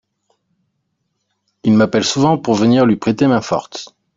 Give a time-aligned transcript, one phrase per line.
[1.63, 3.95] Il m’appelle souvent pour venir lui prêter main forte.